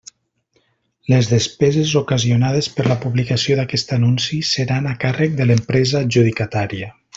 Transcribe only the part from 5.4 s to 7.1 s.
de l'empresa adjudicatària.